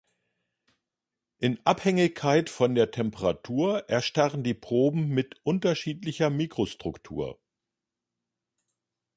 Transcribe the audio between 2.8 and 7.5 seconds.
Temperatur erstarren die Proben mit unterschiedlicher Mikrostruktur.